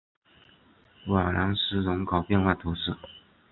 [1.09, 2.97] 瓦朗斯人口变化图示